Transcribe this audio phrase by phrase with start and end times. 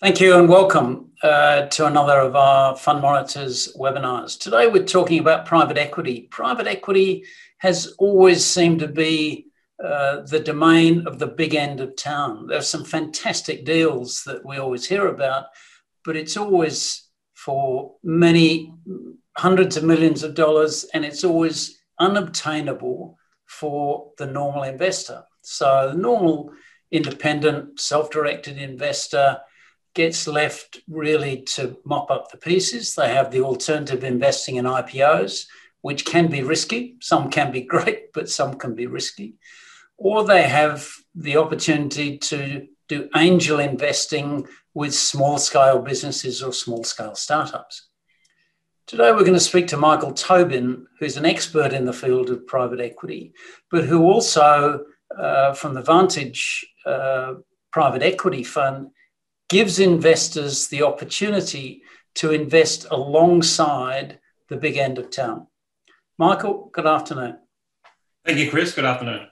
[0.00, 4.36] Thank you and welcome uh, to another of our Fund Monitors webinars.
[4.36, 6.22] Today we're talking about private equity.
[6.32, 7.24] Private equity
[7.58, 9.46] has always seemed to be
[9.82, 12.48] uh, the domain of the big end of town.
[12.48, 15.44] There are some fantastic deals that we always hear about,
[16.04, 18.74] but it's always for many
[19.38, 25.22] hundreds of millions of dollars and it's always unobtainable for the normal investor.
[25.42, 26.50] So, the normal
[26.90, 29.38] independent, self directed investor
[29.94, 32.94] gets left really to mop up the pieces.
[32.94, 35.46] They have the alternative investing in IPOs,
[35.80, 36.96] which can be risky.
[37.00, 39.34] Some can be great, but some can be risky.
[39.96, 46.82] Or they have the opportunity to do angel investing with small scale businesses or small
[46.84, 47.88] scale startups.
[48.86, 52.46] Today, we're going to speak to Michael Tobin, who's an expert in the field of
[52.46, 53.32] private equity,
[53.70, 54.84] but who also,
[55.16, 57.34] uh, from the Vantage uh,
[57.72, 58.88] Private Equity Fund,
[59.48, 61.82] gives investors the opportunity
[62.16, 64.18] to invest alongside
[64.48, 65.46] the big end of town.
[66.18, 67.38] Michael, good afternoon.
[68.24, 68.72] Thank you, Chris.
[68.74, 69.26] Good afternoon.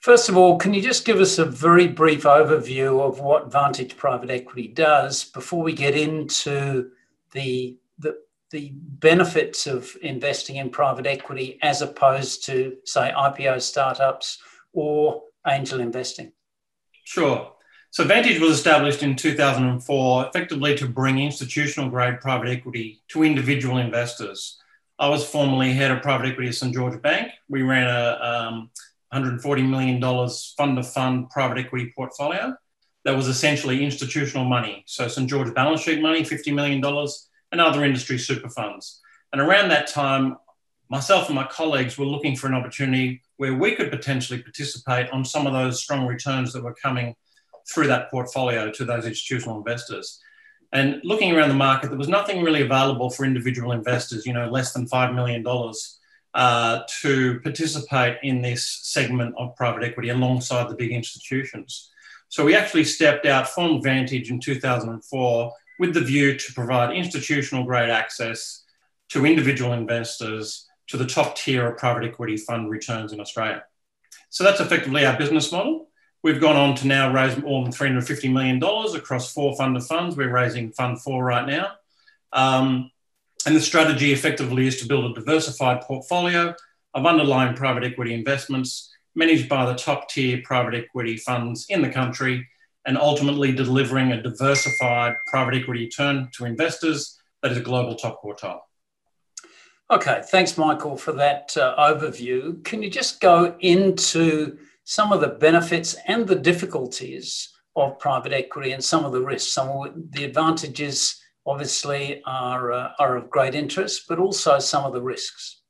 [0.00, 3.96] First of all, can you just give us a very brief overview of what Vantage
[3.96, 6.90] Private Equity does before we get into
[7.30, 8.16] the, the,
[8.50, 14.38] the benefits of investing in private equity as opposed to, say, IPO startups
[14.72, 16.32] or angel investing?
[17.04, 17.52] Sure.
[17.92, 23.76] So Vantage was established in 2004 effectively to bring institutional grade private equity to individual
[23.76, 24.58] investors.
[24.98, 26.72] I was formerly head of private equity at St.
[26.72, 27.32] George Bank.
[27.50, 28.70] We ran a um,
[29.12, 30.00] $140 million
[30.56, 32.56] fund of fund private equity portfolio
[33.04, 34.84] that was essentially institutional money.
[34.86, 35.28] So St.
[35.28, 36.82] George balance sheet money, $50 million,
[37.52, 39.02] and other industry super funds.
[39.34, 40.38] And around that time,
[40.88, 45.26] myself and my colleagues were looking for an opportunity where we could potentially participate on
[45.26, 47.14] some of those strong returns that were coming
[47.68, 50.20] through that portfolio to those institutional investors.
[50.72, 54.48] And looking around the market, there was nothing really available for individual investors, you know,
[54.48, 55.44] less than $5 million
[56.34, 61.90] uh, to participate in this segment of private equity alongside the big institutions.
[62.28, 67.64] So we actually stepped out from Vantage in 2004 with the view to provide institutional
[67.64, 68.64] grade access
[69.10, 73.62] to individual investors to the top tier of private equity fund returns in Australia.
[74.30, 75.90] So that's effectively our business model.
[76.22, 78.62] We've gone on to now raise more than $350 million
[78.96, 80.16] across four fund of funds.
[80.16, 81.72] We're raising Fund 4 right now.
[82.32, 82.90] Um,
[83.44, 86.54] and the strategy effectively is to build a diversified portfolio
[86.94, 91.90] of underlying private equity investments managed by the top tier private equity funds in the
[91.90, 92.46] country
[92.86, 98.22] and ultimately delivering a diversified private equity return to investors that is a global top
[98.22, 98.60] quartile.
[99.90, 102.62] Okay, thanks, Michael, for that uh, overview.
[102.64, 108.72] Can you just go into some of the benefits and the difficulties of private equity
[108.72, 109.52] and some of the risks.
[109.52, 114.92] Some of the advantages obviously are, uh, are of great interest, but also some of
[114.92, 115.60] the risks.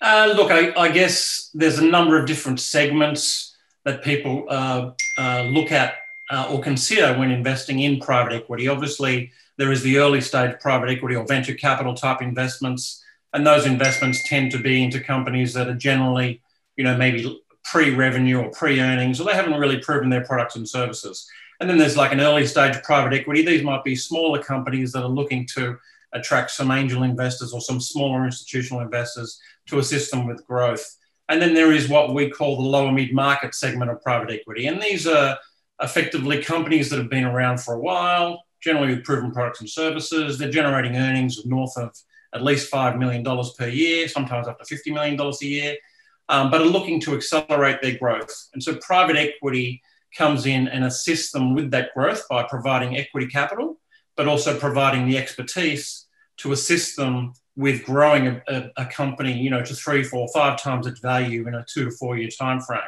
[0.00, 5.42] Uh, look, I, I, guess there's a number of different segments that people uh, uh
[5.42, 5.94] look at
[6.30, 8.66] uh, or consider when investing in private equity.
[8.66, 13.64] Obviously, there is the early stage private equity or venture capital type investments, and those
[13.66, 16.42] investments tend to be into companies that are generally,
[16.76, 21.28] you know, maybe pre-revenue or pre-earnings, or they haven't really proven their products and services.
[21.60, 23.44] And then there's like an early stage private equity.
[23.44, 25.78] These might be smaller companies that are looking to
[26.12, 30.96] attract some angel investors or some smaller institutional investors to assist them with growth.
[31.28, 34.66] And then there is what we call the lower mid market segment of private equity.
[34.66, 35.38] And these are
[35.80, 40.38] effectively companies that have been around for a while, generally with proven products and services.
[40.38, 41.96] They're generating earnings of north of
[42.34, 43.24] at least $5 million
[43.56, 45.76] per year, sometimes up to $50 million a year
[46.28, 48.48] um, but are looking to accelerate their growth.
[48.52, 49.82] And so private equity
[50.16, 53.78] comes in and assists them with that growth by providing equity capital,
[54.16, 56.06] but also providing the expertise
[56.38, 60.60] to assist them with growing a, a, a company, you know, to three, four, five
[60.60, 62.80] times its value in a two to four year time frame.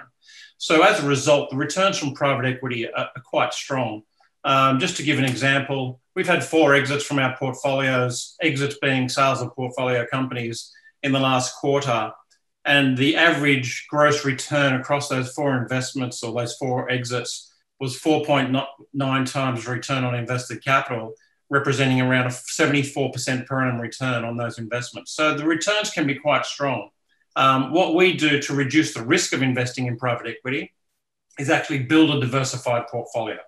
[0.58, 4.02] So as a result, the returns from private equity are, are quite strong.
[4.44, 9.08] Um, just to give an example, we've had four exits from our portfolios, exits being
[9.08, 10.72] sales of portfolio companies
[11.02, 12.12] in the last quarter
[12.64, 19.30] and the average gross return across those four investments or those four exits was 4.9
[19.30, 21.12] times return on invested capital,
[21.50, 25.12] representing around a 74% per annum return on those investments.
[25.12, 26.88] So the returns can be quite strong.
[27.36, 30.72] Um, what we do to reduce the risk of investing in private equity
[31.38, 33.38] is actually build a diversified portfolio.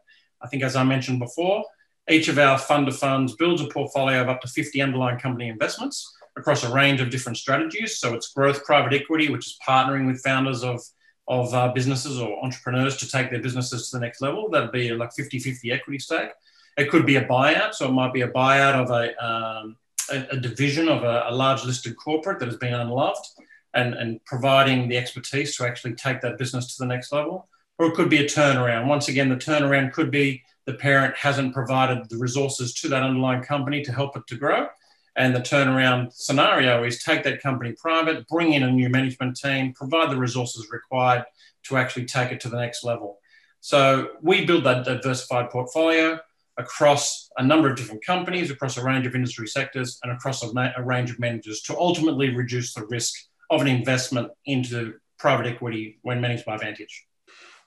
[0.42, 1.64] I think, as I mentioned before,
[2.10, 5.48] each of our fund of funds builds a portfolio of up to 50 underlying company
[5.48, 7.98] investments across a range of different strategies.
[7.98, 10.80] So it's growth private equity, which is partnering with founders of
[11.28, 14.48] of uh, businesses or entrepreneurs to take their businesses to the next level.
[14.48, 16.30] That'd be like 50 50 equity stake.
[16.76, 17.74] It could be a buyout.
[17.74, 19.76] So it might be a buyout of a, um,
[20.10, 23.26] a, a, division of a, a, large listed corporate that has been unloved
[23.74, 27.48] and, and providing the expertise to actually take that business to the next level.
[27.78, 28.86] Or it could be a turnaround.
[28.86, 33.42] Once again, the turnaround could be the parent hasn't provided the resources to that underlying
[33.42, 34.68] company to help it to grow.
[35.16, 39.72] And the turnaround scenario is take that company private, bring in a new management team,
[39.72, 41.24] provide the resources required
[41.64, 43.18] to actually take it to the next level.
[43.60, 46.20] So we build that diversified portfolio
[46.58, 50.52] across a number of different companies, across a range of industry sectors, and across a,
[50.52, 53.14] ma- a range of managers to ultimately reduce the risk
[53.50, 57.06] of an investment into private equity when managed by Vantage.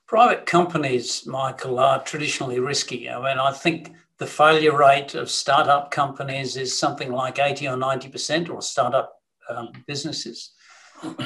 [0.08, 3.10] Private companies, Michael, are traditionally risky.
[3.10, 7.78] I mean, I think the failure rate of startup companies is something like 80 or
[7.78, 9.14] 90% or startup
[9.50, 10.52] um, businesses.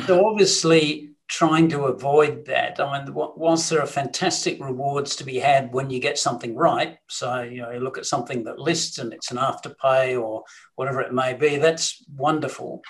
[0.05, 2.79] So obviously trying to avoid that.
[2.79, 6.97] I mean, whilst there are fantastic rewards to be had when you get something right,
[7.09, 10.43] so you know, you look at something that lists and it's an afterpay or
[10.75, 12.83] whatever it may be, that's wonderful.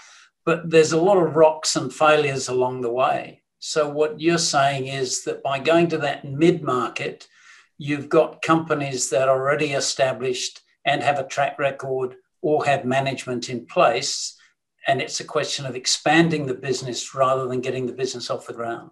[0.45, 3.43] But there's a lot of rocks and failures along the way.
[3.59, 7.29] So what you're saying is that by going to that mid market,
[7.83, 13.49] you've got companies that are already established and have a track record or have management
[13.49, 14.37] in place.
[14.87, 18.53] And it's a question of expanding the business rather than getting the business off the
[18.53, 18.91] ground.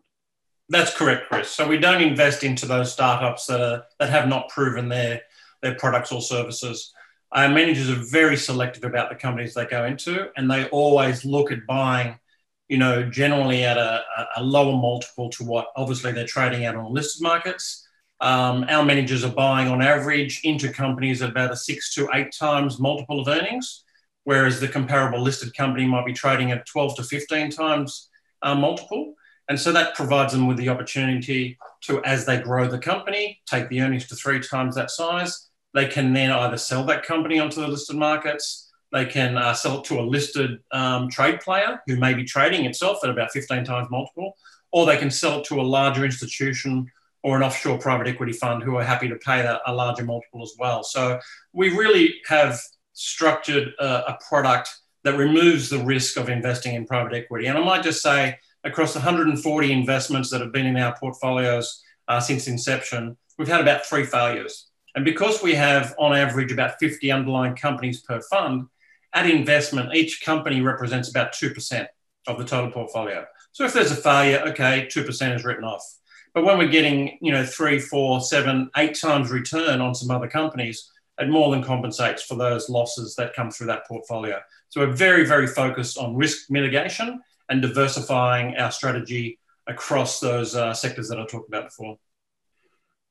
[0.68, 1.50] That's correct, Chris.
[1.50, 5.22] So we don't invest into those startups that are that have not proven their
[5.62, 6.92] their products or services.
[7.32, 11.50] Our managers are very selective about the companies they go into, and they always look
[11.54, 12.20] at buying,
[12.68, 14.04] you know, generally at a,
[14.36, 17.88] a lower multiple to what obviously they're trading at on listed markets.
[18.22, 22.32] Um, our managers are buying on average into companies at about a six to eight
[22.32, 23.84] times multiple of earnings,
[24.26, 28.10] whereas the comparable listed company might be trading at 12 to 15 times
[28.44, 29.16] uh, multiple.
[29.50, 33.68] And so that provides them with the opportunity to, as they grow the company, take
[33.70, 35.50] the earnings to three times that size.
[35.74, 39.80] They can then either sell that company onto the listed markets, they can uh, sell
[39.80, 43.64] it to a listed um, trade player who may be trading itself at about 15
[43.64, 44.36] times multiple,
[44.72, 46.92] or they can sell it to a larger institution
[47.24, 50.42] or an offshore private equity fund who are happy to pay that, a larger multiple
[50.42, 50.84] as well.
[50.84, 51.20] So
[51.54, 52.60] we really have
[52.94, 54.70] structured a, a, product
[55.04, 57.48] that removes the risk of investing in private equity.
[57.48, 62.20] And I might just say, across 140 investments that have been in our portfolios uh,
[62.20, 64.68] since inception, we've had about three failures.
[64.96, 68.68] And because we have, on average, about 50 underlying companies per fund,
[69.14, 71.88] at investment, each company represents about 2%
[72.28, 73.26] of the total portfolio.
[73.52, 75.84] So if there's a failure, okay, 2% is written off.
[76.34, 80.28] But when we're getting, you know, three, four, seven, eight times return on some other
[80.28, 80.90] companies,
[81.20, 84.40] it more than compensates for those losses that come through that portfolio.
[84.70, 89.38] So we're very, very focused on risk mitigation and diversifying our strategy
[89.68, 91.98] across those uh, sectors that I talked about before.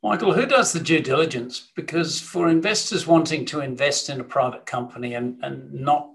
[0.03, 1.71] Michael, who does the due diligence?
[1.77, 6.09] Because for investors wanting to invest in a private company and, and not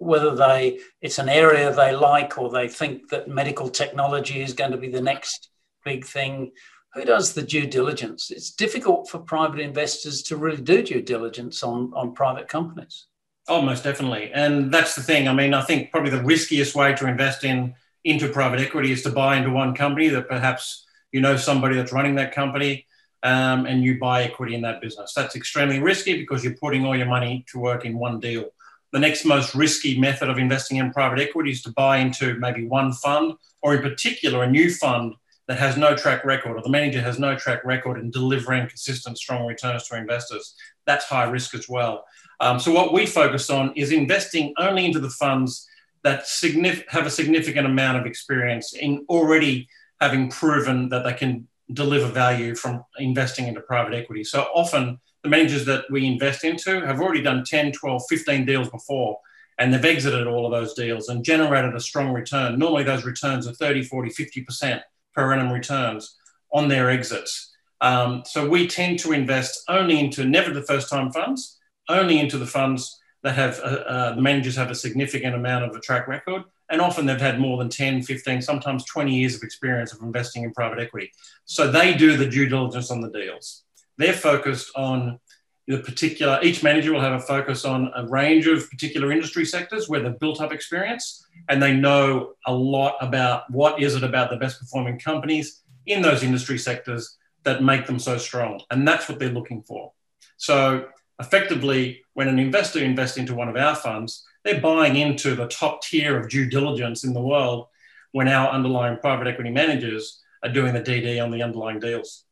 [0.00, 4.70] whether they it's an area they like or they think that medical technology is going
[4.70, 5.50] to be the next
[5.86, 6.52] big thing.
[6.94, 8.30] Who does the due diligence?
[8.30, 13.06] It's difficult for private investors to really do due diligence on, on private companies.
[13.48, 14.30] Oh, most definitely.
[14.34, 15.28] And that's the thing.
[15.28, 17.74] I mean, I think probably the riskiest way to invest in
[18.04, 21.92] into private equity is to buy into one company that perhaps you know somebody that's
[21.92, 22.86] running that company
[23.22, 25.12] um, and you buy equity in that business.
[25.14, 28.44] That's extremely risky because you're putting all your money to work in one deal.
[28.92, 32.66] The next most risky method of investing in private equity is to buy into maybe
[32.66, 35.14] one fund or, in particular, a new fund
[35.48, 39.16] that has no track record or the manager has no track record in delivering consistent,
[39.18, 40.54] strong returns to investors.
[40.86, 42.04] That's high risk as well.
[42.40, 45.66] Um, so, what we focus on is investing only into the funds
[46.02, 49.68] that signif- have a significant amount of experience in already
[50.00, 54.24] having proven that they can deliver value from investing into private equity.
[54.24, 58.68] So, often the managers that we invest into have already done 10, 12, 15 deals
[58.68, 59.18] before
[59.58, 62.58] and they've exited all of those deals and generated a strong return.
[62.58, 64.82] Normally, those returns are 30, 40, 50%
[65.16, 66.16] per annum returns
[66.52, 67.52] on their exits.
[67.80, 71.58] Um, so we tend to invest only into never the first time funds,
[71.88, 75.74] only into the funds that have uh, uh, the managers have a significant amount of
[75.74, 76.42] a track record.
[76.70, 80.44] And often they've had more than 10, 15, sometimes 20 years of experience of investing
[80.44, 81.10] in private equity.
[81.44, 83.64] So they do the due diligence on the deals.
[83.98, 85.18] They're focused on
[85.66, 89.88] the particular, each manager will have a focus on a range of particular industry sectors
[89.88, 94.30] where they've built up experience and they know a lot about what is it about
[94.30, 98.60] the best performing companies in those industry sectors that make them so strong.
[98.70, 99.92] And that's what they're looking for.
[100.36, 100.86] So
[101.18, 105.82] effectively, when an investor invests into one of our funds, they're buying into the top
[105.82, 107.66] tier of due diligence in the world
[108.12, 112.25] when our underlying private equity managers are doing the DD on the underlying deals.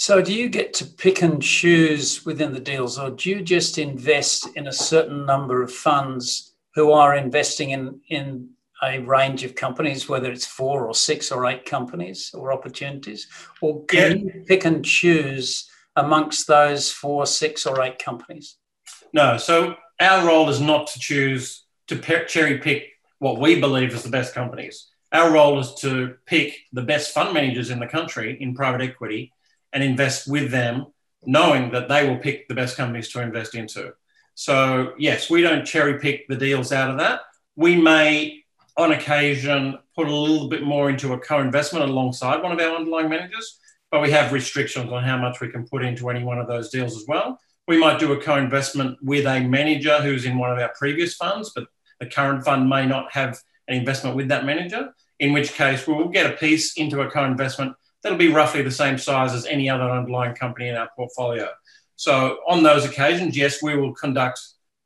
[0.00, 3.76] So, do you get to pick and choose within the deals, or do you just
[3.76, 8.48] invest in a certain number of funds who are investing in, in
[8.82, 13.28] a range of companies, whether it's four or six or eight companies or opportunities?
[13.60, 14.32] Or can yeah.
[14.36, 18.56] you pick and choose amongst those four, six, or eight companies?
[19.12, 19.36] No.
[19.36, 22.84] So, our role is not to choose to cherry pick
[23.18, 24.86] what we believe is the best companies.
[25.12, 29.34] Our role is to pick the best fund managers in the country in private equity
[29.72, 30.86] and invest with them,
[31.24, 33.92] knowing that they will pick the best companies to invest into.
[34.34, 37.20] So, yes, we don't cherry pick the deals out of that.
[37.56, 38.44] We may,
[38.76, 42.76] on occasion, put a little bit more into a co investment alongside one of our
[42.76, 43.58] underlying managers,
[43.90, 46.70] but we have restrictions on how much we can put into any one of those
[46.70, 47.38] deals as well.
[47.68, 51.14] We might do a co investment with a manager who's in one of our previous
[51.14, 51.66] funds, but
[51.98, 55.94] the current fund may not have an investment with that manager, in which case we
[55.94, 59.46] will get a piece into a co investment that'll be roughly the same size as
[59.46, 61.48] any other underlying company in our portfolio.
[61.96, 64.40] So on those occasions, yes, we will conduct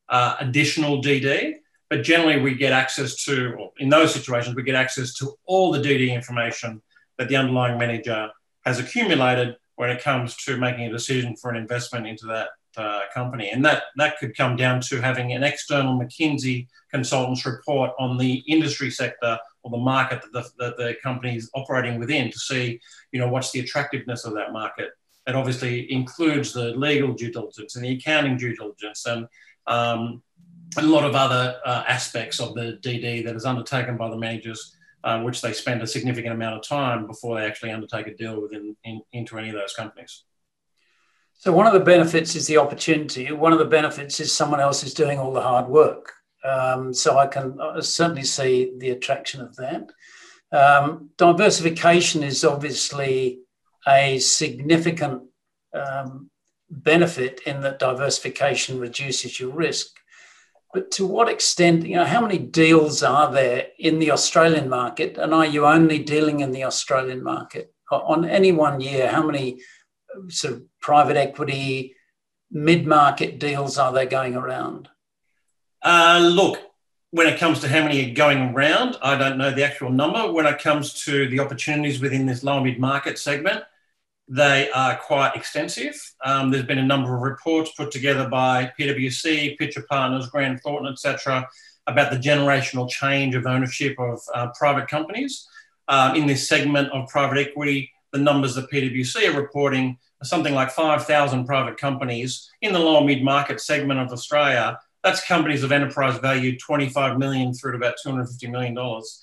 [0.08, 1.54] uh, additional DD,
[1.88, 5.78] but generally we get access to, in those situations, we get access to all the
[5.78, 6.82] DD information
[7.18, 8.30] that the underlying manager
[8.64, 13.02] has accumulated when it comes to making a decision for an investment into that uh,
[13.12, 13.50] company.
[13.50, 18.42] And that, that could come down to having an external McKinsey consultant's report on the
[18.48, 22.78] industry sector or the market that the, that the company is operating within to see,
[23.12, 24.90] you know, what's the attractiveness of that market.
[25.26, 29.26] That obviously includes the legal due diligence and the accounting due diligence and
[29.66, 30.22] um,
[30.76, 34.76] a lot of other uh, aspects of the DD that is undertaken by the managers,
[35.02, 38.42] uh, which they spend a significant amount of time before they actually undertake a deal
[38.42, 40.24] within in, into any of those companies.
[41.32, 43.30] So one of the benefits is the opportunity.
[43.32, 46.12] One of the benefits is someone else is doing all the hard work.
[46.44, 49.90] Um, so I can uh, certainly see the attraction of that.
[50.52, 53.40] Um, diversification is obviously
[53.88, 55.22] a significant
[55.72, 56.30] um,
[56.70, 59.88] benefit in that diversification reduces your risk.
[60.72, 65.18] But to what extent, you know, how many deals are there in the Australian market?
[65.18, 67.72] And are you only dealing in the Australian market?
[67.90, 69.60] On any one year, how many
[70.14, 71.94] uh, sort of private equity,
[72.50, 74.88] mid market deals are there going around?
[75.84, 76.58] Uh, look,
[77.10, 80.32] when it comes to how many are going around, I don't know the actual number.
[80.32, 83.62] When it comes to the opportunities within this lower mid market segment,
[84.26, 85.94] they are quite extensive.
[86.24, 90.90] Um, there's been a number of reports put together by PwC, Pitcher Partners, Grant Thornton,
[90.90, 91.46] etc.,
[91.86, 95.46] about the generational change of ownership of uh, private companies.
[95.88, 100.54] Um, in this segment of private equity, the numbers that PwC are reporting are something
[100.54, 105.70] like 5,000 private companies in the lower mid market segment of Australia that's companies of
[105.70, 109.20] enterprise value 25 million through to about 250 million dollars.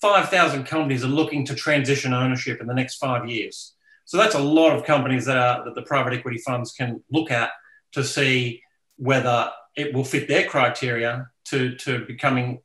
[0.00, 3.74] 5,000 companies are looking to transition ownership in the next five years.
[4.04, 7.30] So that's a lot of companies that, are, that the private equity funds can look
[7.30, 7.50] at
[7.92, 8.60] to see
[8.96, 12.60] whether it will fit their criteria to, to becoming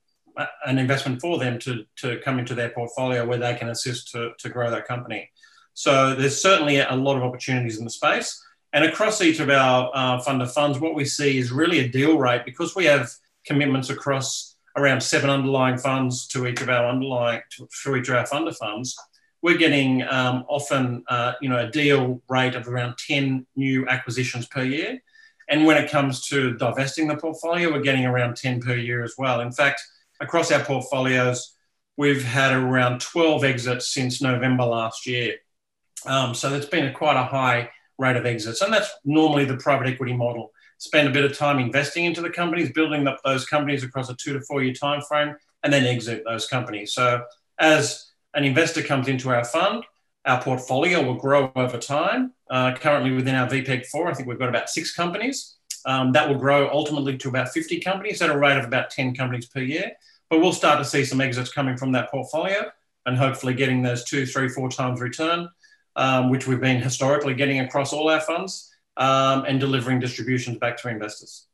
[0.66, 4.32] an investment for them to, to come into their portfolio where they can assist to,
[4.38, 5.30] to grow their company.
[5.74, 8.44] So there's certainly a lot of opportunities in the space.
[8.74, 11.88] And across each of our uh, fund of funds, what we see is really a
[11.88, 13.10] deal rate because we have
[13.46, 18.16] commitments across around seven underlying funds to each of our underlying to, through each of
[18.16, 18.96] our fund of funds.
[19.42, 24.48] We're getting um, often, uh, you know, a deal rate of around 10 new acquisitions
[24.48, 25.00] per year.
[25.48, 29.16] And when it comes to divesting the portfolio, we're getting around 10 per year as
[29.18, 29.42] well.
[29.42, 29.82] In fact,
[30.20, 31.56] across our portfolios,
[31.98, 35.38] we've had around 12 exits since November last year.
[36.06, 38.62] Um, so it's been a, quite a high rate of exits.
[38.62, 40.51] And that's normally the private equity model.
[40.77, 44.15] Spend a bit of time investing into the companies, building up those companies across a
[44.15, 46.94] two to four year time frame, and then exit those companies.
[46.94, 47.24] So
[47.60, 49.84] as an investor comes into our fund,
[50.25, 52.34] our portfolio will grow over time.
[52.50, 55.56] Uh, currently within our VPEG 4, I think we've got about six companies.
[55.86, 59.15] Um, that will grow ultimately to about 50 companies at a rate of about 10
[59.15, 59.91] companies per year.
[60.29, 62.70] But we'll start to see some exits coming from that portfolio
[63.06, 65.50] and hopefully getting those two, three, four times return
[65.96, 70.77] um, which we've been historically getting across all our funds, um, and delivering distributions back
[70.77, 71.48] to investors.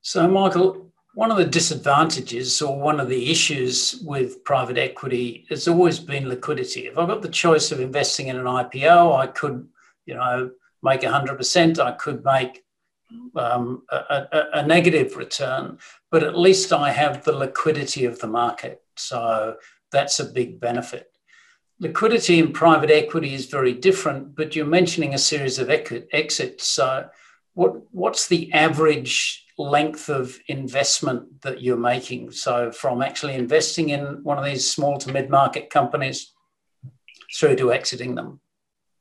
[0.00, 5.68] So, Michael, one of the disadvantages or one of the issues with private equity has
[5.68, 6.86] always been liquidity.
[6.86, 9.68] If I've got the choice of investing in an IPO, I could,
[10.06, 10.50] you know,
[10.82, 12.64] make 100%, I could make
[13.36, 15.78] um, a, a, a, negative return,
[16.10, 18.80] but at least I have the liquidity of the market.
[18.96, 19.56] So
[19.90, 21.11] that's a big benefit
[21.82, 26.66] liquidity in private equity is very different, but you're mentioning a series of exits.
[26.66, 27.08] So,
[27.54, 32.30] what what's the average length of investment that you're making?
[32.30, 36.32] So, from actually investing in one of these small to mid market companies.
[37.38, 38.40] through to exiting them?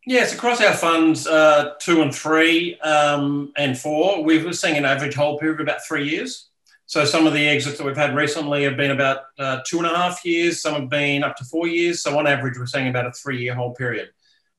[0.08, 5.14] Yes, across our funds uh, two and three um, and four, we're seeing an average
[5.14, 6.51] hold period of about three years.
[6.92, 9.88] So some of the exits that we've had recently have been about uh, two and
[9.88, 10.62] a half years.
[10.62, 12.02] Some have been up to four years.
[12.02, 14.10] So on average, we're seeing about a three-year hold period.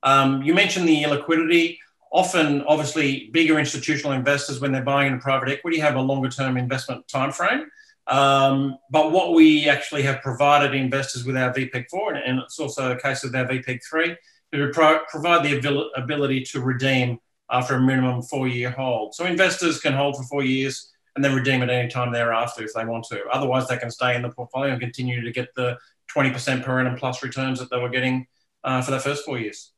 [0.02, 1.78] Um, you mentioned the liquidity.
[2.10, 7.06] Often, obviously, bigger institutional investors, when they're buying into private equity, have a longer-term investment
[7.06, 7.66] timeframe.
[8.06, 12.98] Um, but what we actually have provided investors with our VPEG4, and it's also a
[12.98, 14.16] case of our VPEG3,
[14.54, 15.58] is pro- provide the
[15.96, 17.18] ability to redeem
[17.50, 19.14] after a minimum four-year hold.
[19.14, 22.72] So investors can hold for four years and then redeem at any time thereafter if
[22.74, 23.24] they want to.
[23.32, 25.76] Otherwise, they can stay in the portfolio and continue to get the
[26.14, 28.26] 20% per annum plus returns that they were getting
[28.64, 29.72] uh, for their first four years.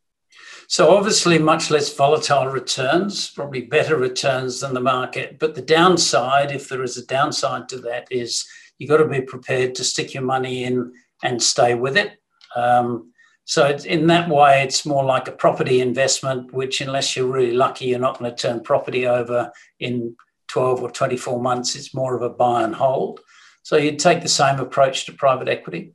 [0.69, 5.39] So, obviously, much less volatile returns, probably better returns than the market.
[5.39, 8.47] But the downside, if there is a downside to that, is
[8.79, 12.19] you've got to be prepared to stick your money in and stay with it.
[12.57, 13.13] Um,
[13.45, 17.87] so, in that way, it's more like a property investment, which, unless you're really lucky,
[17.87, 20.17] you're not going to turn property over in
[20.55, 23.19] 12 or 24 months, it's more of a buy and hold.
[23.65, 25.95] So you'd take the same approach to private equity?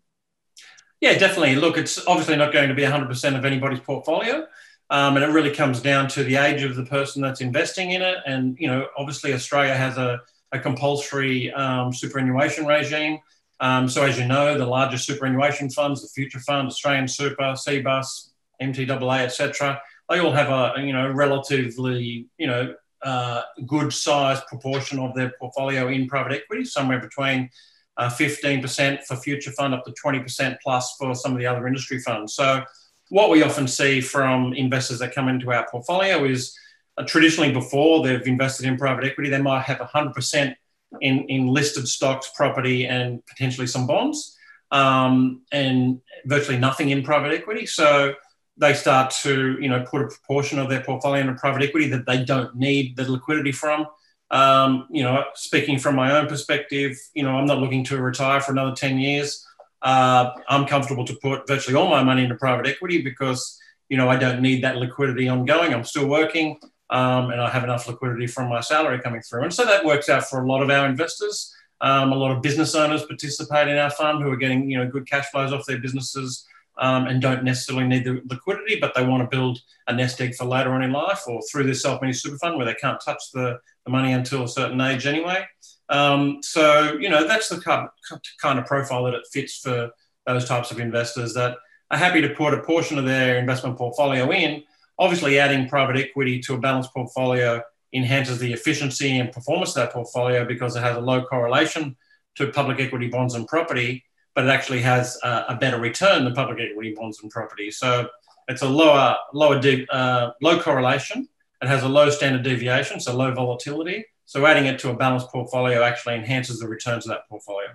[0.99, 1.55] Yeah, definitely.
[1.55, 4.45] Look, it's obviously not going to be 100% of anybody's portfolio.
[4.89, 8.01] Um, and it really comes down to the age of the person that's investing in
[8.01, 8.17] it.
[8.25, 10.19] And, you know, obviously Australia has a,
[10.51, 13.19] a compulsory um, superannuation regime.
[13.61, 18.31] Um, so as you know, the largest superannuation funds, the Future Fund, Australian Super, CBUS,
[18.61, 24.99] MTAA, etc., they all have a, you know, relatively, you know, uh, good sized proportion
[24.99, 27.49] of their portfolio in private equity, somewhere between
[27.97, 31.99] uh, 15% for future fund up to 20% plus for some of the other industry
[31.99, 32.33] funds.
[32.33, 32.63] So,
[33.09, 36.55] what we often see from investors that come into our portfolio is
[36.97, 40.55] uh, traditionally before they've invested in private equity, they might have 100%
[41.01, 44.37] in, in listed stocks, property, and potentially some bonds,
[44.71, 47.65] um, and virtually nothing in private equity.
[47.65, 48.13] So,
[48.59, 52.05] they start to you know put a proportion of their portfolio into private equity that
[52.05, 53.87] they don't need the liquidity from.
[54.31, 58.39] Um, you know, speaking from my own perspective, you know, I'm not looking to retire
[58.41, 59.43] for another 10 years.
[59.81, 64.07] Uh, I'm comfortable to put virtually all my money into private equity because, you know,
[64.07, 65.73] I don't need that liquidity ongoing.
[65.73, 69.43] I'm still working um, and I have enough liquidity from my salary coming through.
[69.43, 71.55] And so that works out for a lot of our investors.
[71.81, 74.87] Um, a lot of business owners participate in our fund who are getting, you know,
[74.87, 76.45] good cash flows off their businesses
[76.79, 80.33] um, and don't necessarily need the liquidity, but they want to build a nest egg
[80.35, 83.21] for later on in life or through their self-managed super fund where they can't touch
[83.33, 85.45] the, the money until a certain age anyway.
[85.89, 89.89] Um, so, you know, that's the kind of profile that it fits for
[90.25, 91.57] those types of investors that
[91.91, 94.63] are happy to put a portion of their investment portfolio in.
[94.97, 97.61] Obviously, adding private equity to a balanced portfolio
[97.93, 101.97] enhances the efficiency and performance of that portfolio because it has a low correlation
[102.35, 104.03] to public equity bonds and property
[104.39, 107.69] but it actually has a, a better return than public equity bonds and property.
[107.69, 108.07] So
[108.47, 111.27] it's a lower, lower, de- uh, low correlation.
[111.61, 114.05] It has a low standard deviation, so low volatility.
[114.23, 117.67] So adding it to a balanced portfolio actually enhances the returns of that portfolio.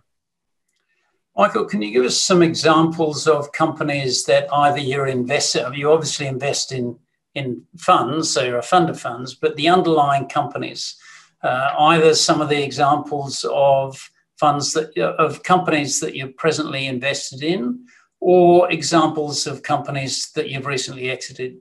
[1.37, 6.27] Michael, can you give us some examples of companies that either you're invested, you obviously
[6.27, 6.99] invest in
[7.35, 10.97] in funds, so you're a fund of funds, but the underlying companies,
[11.43, 17.43] uh, either some of the examples of funds that of companies that you're presently invested
[17.43, 17.87] in,
[18.21, 21.59] or examples of companies that you've recently exited?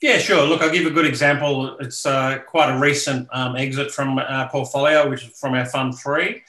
[0.00, 0.44] Yeah, sure.
[0.44, 1.78] Look, I'll give a good example.
[1.78, 5.98] It's uh, quite a recent um, exit from our portfolio, which is from our fund
[5.98, 6.42] three.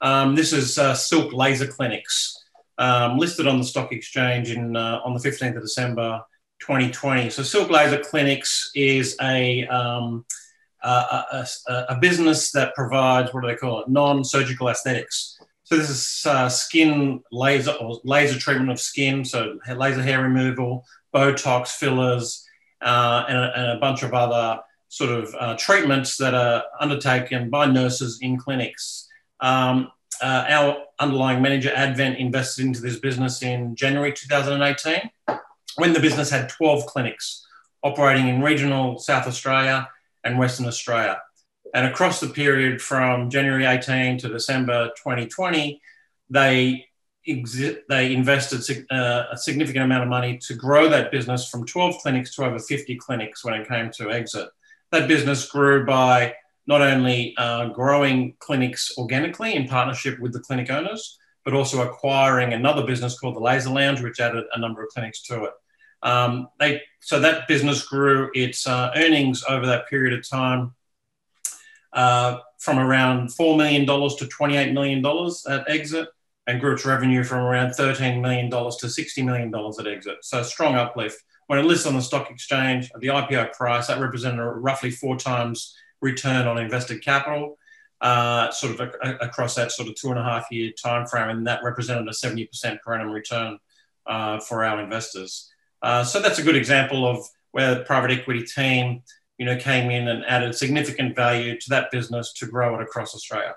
[0.00, 2.36] Um, this is uh, Silk Laser Clinics,
[2.78, 6.20] um, listed on the stock exchange in uh, on the 15th of December
[6.60, 7.30] 2020.
[7.30, 9.66] So Silk Laser Clinics is a
[10.82, 11.46] a,
[11.90, 13.88] a, business that provides what do they call it?
[13.88, 15.38] Non-surgical aesthetics.
[15.64, 19.24] So this is uh, skin laser or laser treatment of skin.
[19.24, 22.46] So laser hair removal botox fillers
[22.80, 27.50] uh, and, a, and, a, bunch of other sort of uh, treatments that are undertaken
[27.50, 29.08] by nurses in clinics.
[29.40, 35.10] Um, uh, our underlying manager advent invested into this business in january 2018
[35.76, 37.46] when the business had 12 clinics
[37.82, 39.88] operating in regional south australia
[40.24, 41.20] and Western Australia.
[41.74, 45.80] And across the period from January 18 to December 2020,
[46.30, 46.86] they
[47.28, 51.98] exi- they invested uh, a significant amount of money to grow that business from 12
[52.02, 54.48] clinics to over 50 clinics when it came to exit.
[54.90, 56.34] That business grew by
[56.66, 62.52] not only uh, growing clinics organically in partnership with the clinic owners, but also acquiring
[62.52, 65.52] another business called the Laser Lounge, which added a number of clinics to it.
[66.02, 70.74] Um, they so that business grew its uh, earnings over that period of time
[71.92, 76.08] uh, from around four million dollars to twenty eight million dollars at exit,
[76.50, 80.18] and grew its revenue from around $13 million to $60 million at exit.
[80.22, 81.22] So strong uplift.
[81.46, 85.16] When it lists on the stock exchange at the IPO price, that represented roughly four
[85.16, 87.56] times return on invested capital,
[88.00, 91.06] uh, sort of a, a, across that sort of two and a half year time
[91.06, 93.58] frame, and that represented a 70% per annum return
[94.06, 95.52] uh, for our investors.
[95.82, 99.02] Uh, so that's a good example of where the private equity team,
[99.38, 103.14] you know, came in and added significant value to that business to grow it across
[103.14, 103.54] Australia.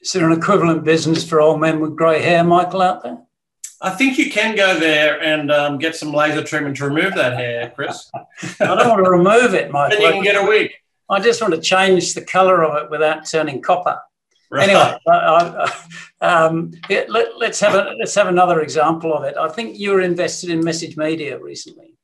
[0.00, 3.18] Is there an equivalent business for old men with grey hair, Michael, out there?
[3.82, 7.38] I think you can go there and um, get some laser treatment to remove that
[7.38, 8.10] hair, Chris.
[8.14, 9.98] I don't want to remove it, Michael.
[9.98, 10.72] then you can get a wig.
[11.08, 13.98] I just want to change the colour of it without turning copper.
[14.50, 14.68] Right.
[14.68, 15.70] Anyway, I,
[16.20, 19.36] I, um, yeah, let, us have a, let's have another example of it.
[19.36, 21.94] I think you were invested in Message Media recently.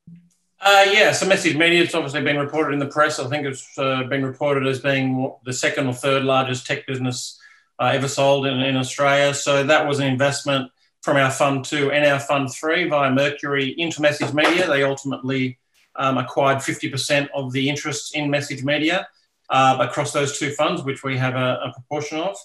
[0.60, 3.18] Uh, yeah, so Message Media has obviously been reported in the press.
[3.18, 7.38] I think it's uh, been reported as being the second or third largest tech business
[7.80, 9.34] uh, ever sold in, in Australia.
[9.34, 10.70] So that was an investment
[11.02, 14.68] from our fund two and our fund three via Mercury into Message Media.
[14.68, 15.58] They ultimately
[15.96, 19.08] um, acquired 50% of the interests in Message Media
[19.50, 22.36] uh, across those two funds, which we have a, a proportion of.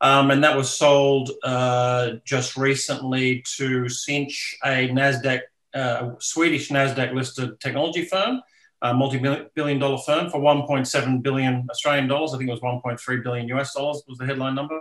[0.00, 5.40] Um, and that was sold uh, just recently to Sinch, a Nasdaq,
[5.74, 8.40] uh, Swedish Nasdaq listed technology firm,
[8.82, 12.32] a multi-billion dollar firm for 1.7 billion Australian dollars.
[12.32, 14.80] I think it was 1.3 billion US dollars was the headline number.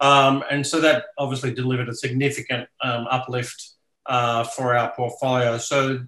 [0.00, 3.72] Um, and so that obviously delivered a significant um, uplift
[4.06, 5.58] uh, for our portfolio.
[5.58, 6.00] So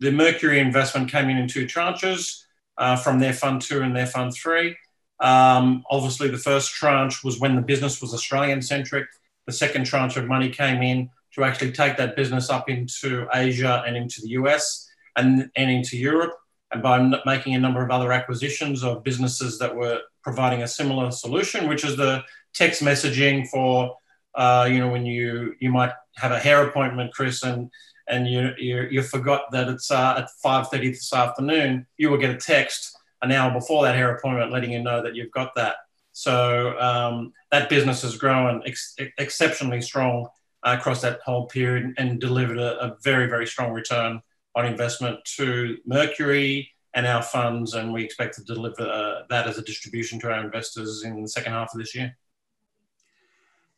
[0.00, 2.42] the Mercury investment came in in two tranches
[2.82, 4.76] uh, from their fund two and their fund three.
[5.20, 9.06] Um, obviously, the first tranche was when the business was Australian centric.
[9.46, 13.84] The second tranche of money came in to actually take that business up into Asia
[13.86, 16.32] and into the US and, and into Europe.
[16.72, 21.12] And by making a number of other acquisitions of businesses that were providing a similar
[21.12, 23.96] solution, which is the text messaging for,
[24.34, 27.70] uh, you know, when you you might have a hair appointment, Chris, and
[28.08, 32.18] and you you, you forgot that it's uh, at five thirty this afternoon, you will
[32.18, 35.54] get a text an hour before that hair appointment letting you know that you've got
[35.54, 35.76] that.
[36.12, 40.28] So um, that business has grown ex- exceptionally strong
[40.62, 44.20] uh, across that whole period and delivered a, a, very very strong return
[44.54, 49.56] on investment to Mercury and our funds, and we expect to deliver uh, that as
[49.56, 52.14] a distribution to our investors in the second half of this year.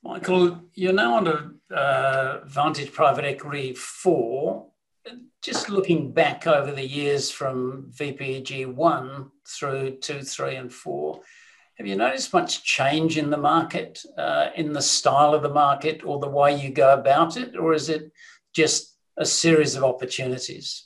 [0.05, 4.67] Michael, you're now under uh, Vantage Private Equity 4.
[5.41, 11.21] Just looking back over the years from VPEG 1 through 2, 3, and 4,
[11.79, 16.05] have you noticed much change in the market, uh, in the style of the market,
[16.05, 17.57] or the way you go about it?
[17.57, 18.13] Or is it
[18.53, 20.85] just a series of opportunities?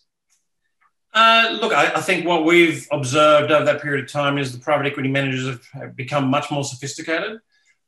[1.12, 4.60] Uh, look, I, I, think what we've observed over that period of time is the
[4.60, 7.40] private equity managers have become much more sophisticated.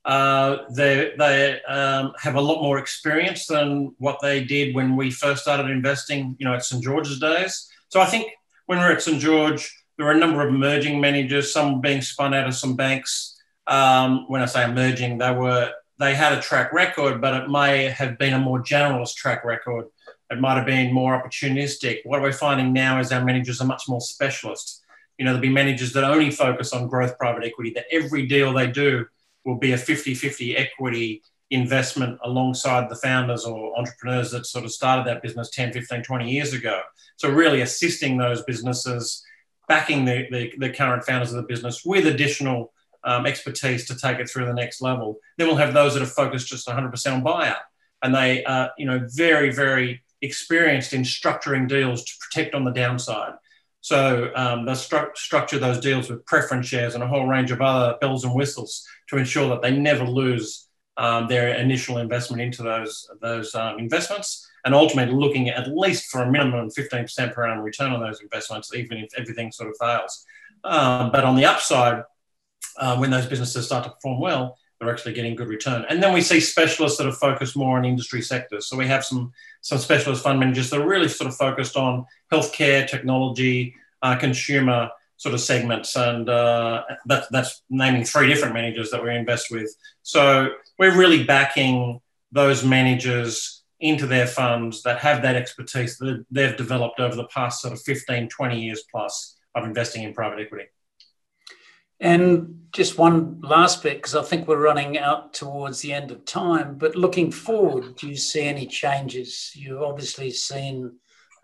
[0.05, 5.11] Uh, they they um, have a lot more experience than what they did when we
[5.11, 7.69] first started investing, you know, at St George's days.
[7.89, 8.31] So I think
[8.67, 12.01] when we are at St George, there were a number of emerging managers, some being
[12.01, 13.37] spun out of some banks.
[13.67, 17.85] Um, when I say emerging, they were they had a track record, but it may
[17.85, 19.85] have been a more generalist track record.
[20.31, 21.99] It might have been more opportunistic.
[22.05, 24.83] What we're finding now is our managers are much more specialist.
[25.19, 27.73] You know, there'll be managers that only focus on growth private equity.
[27.75, 29.05] That every deal they do
[29.45, 34.71] will be a 50 50 equity investment alongside the founders or entrepreneurs that sort of
[34.71, 36.81] started that business 10, 15, 20 years ago.
[37.17, 39.23] So, really assisting those businesses,
[39.69, 42.73] backing the, the, the current founders of the business with additional
[43.05, 45.19] um, expertise to take it through the next level.
[45.39, 47.61] Then we'll have those that are focused just 100% on buyout.
[48.03, 52.71] And they are, you know, very, very experienced in structuring deals to protect on the
[52.71, 53.33] downside.
[53.81, 57.61] So um, they stru- structure those deals with preference shares and a whole range of
[57.61, 62.63] other bells and whistles to ensure that they never lose um, their initial investment into
[62.63, 67.65] those those um, investments, and ultimately looking at least for a minimum 15% per annum
[67.65, 70.27] return on those investments, even if everything sort of fails.
[70.63, 72.03] Um, but on the upside,
[72.77, 75.85] uh, when those businesses start to perform well, they're actually getting good return.
[75.89, 78.67] And then we see specialists that are focused more on industry sectors.
[78.67, 82.07] So we have some some specialist fund managers that are really sort of focused on
[82.33, 88.91] healthcare, technology, uh, consumer sort of segments, and uh, that, that's naming three different managers
[88.91, 89.77] that we invest with.
[90.03, 92.01] So we're really backing
[92.33, 97.61] those managers into their funds that have that expertise that they've developed over the past
[97.61, 100.65] sort of 15, 20 years plus of investing in private equity.
[102.01, 106.25] And just one last bit, because I think we're running out towards the end of
[106.25, 109.53] time, but looking forward, do you see any changes?
[109.55, 110.93] You've obviously seen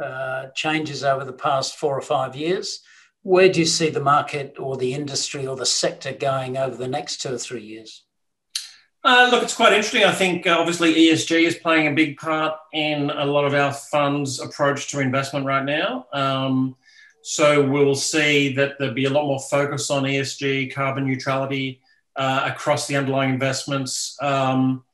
[0.03, 2.81] uh, changes over the past four or five years.
[3.23, 6.89] Where do you see the market or the industry or the sector going over the
[6.89, 8.05] next two or three years?
[9.03, 10.05] Uh, look, it's quite interesting.
[10.05, 13.73] I think uh, obviously ESG is playing a big part in a lot of our
[13.73, 16.07] funds' approach to investment right now.
[16.13, 16.77] Um,
[17.29, 21.81] so we'll see that there'll be a lot more focus on ESG, carbon neutrality
[22.15, 24.17] uh, across the underlying investments.
[24.23, 24.85] Um,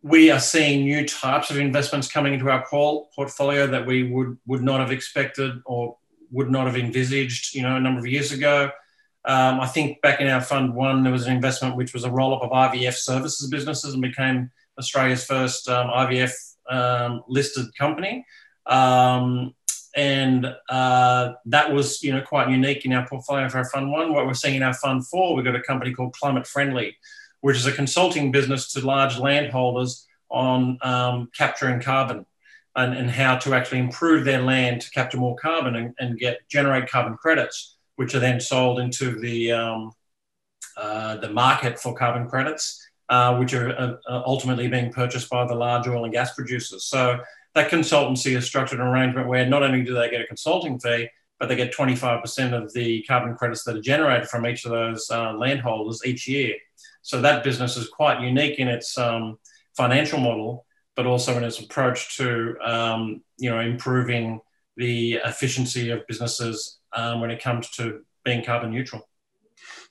[0.00, 4.62] we are seeing new types of investments coming into our portfolio that we would, would
[4.62, 5.96] not have expected or
[6.30, 8.70] would not have envisaged, you know, a number of years ago.
[9.24, 12.10] Um, I think back in our fund one, there was an investment which was a
[12.12, 16.32] roll up of IVF services businesses and became Australia's first um, IVF
[16.70, 18.24] um, listed company.
[19.96, 24.12] And uh, that was, you know, quite unique in our portfolio for our fund one.
[24.12, 26.96] What we're seeing in our fund four, we've got a company called Climate Friendly,
[27.40, 32.26] which is a consulting business to large landholders on um, capturing carbon
[32.74, 36.40] and, and, how to actually improve their land to capture more carbon and, and get
[36.48, 39.92] generate carbon credits which are then sold into the, um,
[40.76, 45.54] uh, the market for carbon credits, uh, which are uh, ultimately being purchased by the
[45.54, 46.84] large oil and gas producers.
[46.84, 47.18] So
[47.56, 51.08] that consultancy is structured an arrangement where not only do they get a consulting fee,
[51.40, 55.10] but they get 25% of the carbon credits that are generated from each of those
[55.10, 56.54] uh, landholders each year.
[57.00, 59.38] So that business is quite unique in its um,
[59.74, 60.66] financial model,
[60.96, 64.40] but also in its approach to um, you know improving
[64.76, 69.08] the efficiency of businesses um, when it comes to being carbon neutral.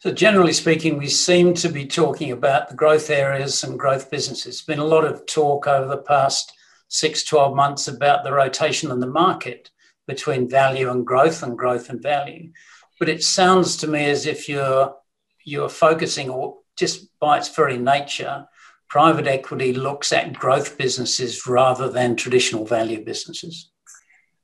[0.01, 4.43] So, generally speaking, we seem to be talking about the growth areas and growth businesses.
[4.43, 6.53] There's been a lot of talk over the past
[6.95, 9.69] six, 12 months about the rotation in the market
[10.07, 12.51] between value and growth and growth and value.
[12.99, 14.95] But it sounds to me as if you're,
[15.43, 18.47] you're focusing, or just by its very nature,
[18.87, 23.71] private equity looks at growth businesses rather than traditional value businesses.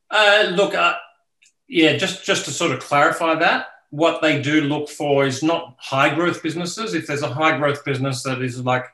[0.10, 0.96] Uh, look, uh,
[1.68, 5.76] yeah, just just to sort of clarify that, what they do look for is not
[5.80, 6.94] high growth businesses.
[6.94, 8.86] If there's a high growth business that is like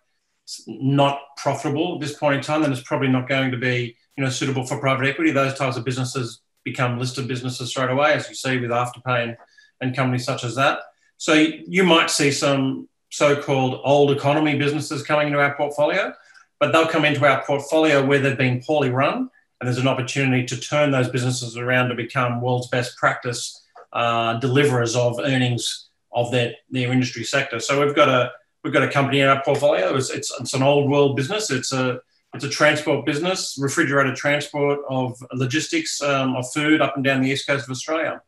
[0.67, 4.23] not profitable at this point in time, then it's probably not going to be you
[4.23, 5.31] know suitable for private equity.
[5.31, 9.37] Those types of businesses become listed businesses straight away, as you see with Afterpay and,
[9.81, 10.79] and companies such as that.
[11.17, 16.13] So you might see some so-called old economy businesses coming into our portfolio,
[16.59, 19.29] but they'll come into our portfolio where they've been poorly run
[19.59, 24.33] and there's an opportunity to turn those businesses around to become world's best practice uh,
[24.39, 27.59] deliverers of earnings of their, their industry sector.
[27.59, 28.31] So we've got a
[28.67, 29.95] we've got a company in our portfolio.
[29.95, 31.49] It's, it's, it's an old world business.
[31.49, 32.01] It's a
[32.33, 37.29] it's a transport business, refrigerated transport of logistics um, of food up and down the
[37.29, 38.21] east coast of Australia.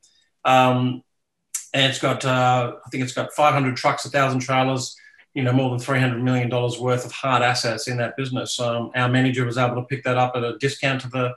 [0.45, 1.03] Um,
[1.73, 4.95] and it's got uh, I think it's got 500 trucks, 1,000 trailers,
[5.33, 8.57] you know, more than $300 million worth of hard assets in that business.
[8.61, 11.33] Um, our manager was able to pick that up at a discount to the,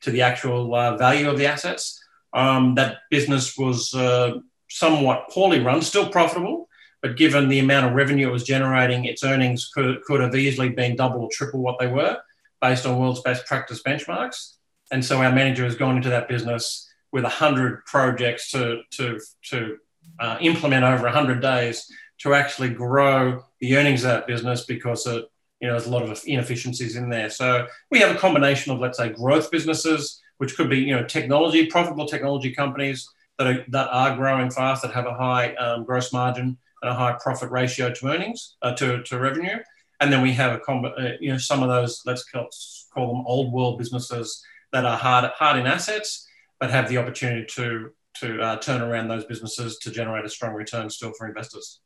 [0.00, 2.02] to the actual uh, value of the assets.
[2.32, 4.38] Um, that business was uh,
[4.70, 6.66] somewhat poorly run, still profitable,
[7.02, 10.68] but given the amount of revenue it was generating, its earnings could, could have easily
[10.68, 12.18] been double or triple what they were
[12.60, 14.54] based on world's best practice benchmarks.
[14.90, 19.76] And so our manager has gone into that business with 100 projects to, to, to
[20.18, 21.86] uh, implement over 100 days
[22.18, 25.24] to actually grow the earnings of that business because it,
[25.60, 27.30] you know, there's a lot of inefficiencies in there.
[27.30, 31.04] So we have a combination of, let's say, growth businesses, which could be, you know,
[31.04, 35.84] technology, profitable technology companies that are, that are growing fast, that have a high um,
[35.84, 39.58] gross margin a high profit ratio to earnings, uh, to, to revenue.
[40.00, 42.48] And then we have a, comb- uh, you know, some of those, let's call,
[42.92, 46.28] call them old world businesses that are hard, hard in assets,
[46.60, 50.54] but have the opportunity to, to uh, turn around those businesses to generate a strong
[50.54, 51.80] return still for investors.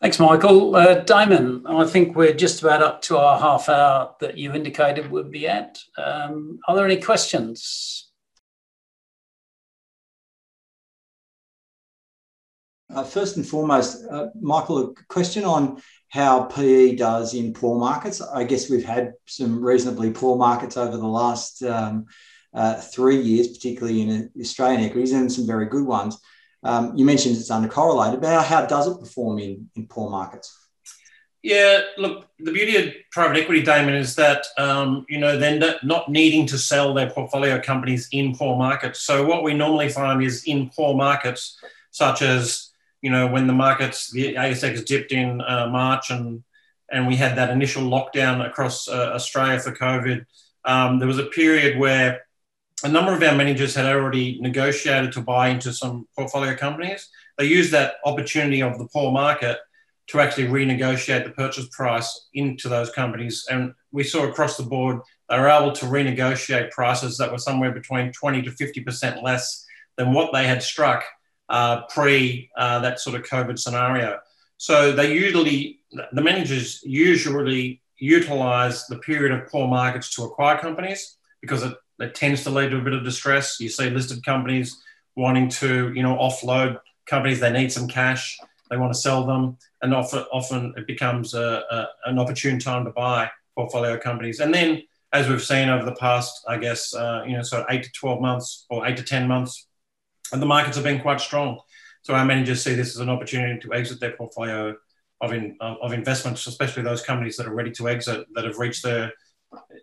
[0.00, 0.76] Thanks, Michael.
[0.76, 5.10] Uh, Damon, I think we're just about up to our half hour that you indicated
[5.10, 5.78] would be at.
[5.96, 8.07] Um, are there any questions?
[12.94, 18.22] Uh, first and foremost, uh, Michael, a question on how PE does in poor markets.
[18.22, 22.06] I guess we've had some reasonably poor markets over the last um,
[22.54, 26.18] uh, three years, particularly in Australian equities, and some very good ones.
[26.62, 30.54] Um, you mentioned it's undercorrelated, but how, how does it perform in, in poor markets?
[31.42, 36.08] Yeah, look, the beauty of private equity, Damon, is that um, you know they're not
[36.08, 39.00] needing to sell their portfolio companies in poor markets.
[39.00, 41.60] So what we normally find is in poor markets,
[41.92, 42.67] such as
[43.02, 46.42] you know when the markets, the ASX dipped in uh, March, and
[46.90, 50.24] and we had that initial lockdown across uh, Australia for COVID.
[50.64, 52.22] Um, there was a period where
[52.84, 57.08] a number of our managers had already negotiated to buy into some portfolio companies.
[57.36, 59.58] They used that opportunity of the poor market
[60.08, 63.46] to actually renegotiate the purchase price into those companies.
[63.50, 67.72] And we saw across the board, they were able to renegotiate prices that were somewhere
[67.72, 71.04] between 20 to 50% less than what they had struck
[71.48, 74.18] uh, pre uh, that sort of COVID scenario.
[74.56, 75.80] So they usually,
[76.12, 82.14] the managers usually utilize the period of poor markets to acquire companies because it, it
[82.14, 83.60] tends to lead to a bit of distress.
[83.60, 84.76] You see listed companies
[85.16, 87.40] wanting to, you know, offload companies.
[87.40, 88.38] They need some cash.
[88.70, 92.84] They want to sell them, and often, often it becomes a, a, an opportune time
[92.84, 94.40] to buy portfolio companies.
[94.40, 94.82] And then,
[95.12, 97.92] as we've seen over the past, I guess, uh, you know, sort of eight to
[97.92, 99.67] twelve months or eight to ten months,
[100.32, 101.60] and the markets have been quite strong.
[102.02, 104.74] So our managers see this as an opportunity to exit their portfolio
[105.20, 108.82] of, in, of investments, especially those companies that are ready to exit, that have reached
[108.82, 109.12] their,